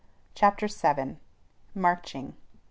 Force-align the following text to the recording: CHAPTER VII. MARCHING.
CHAPTER 0.33 0.65
VII. 0.67 1.17
MARCHING. 1.75 2.33